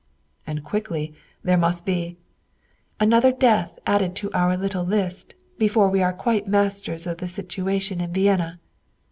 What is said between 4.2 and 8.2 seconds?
our little list before we are quite masters of the situation in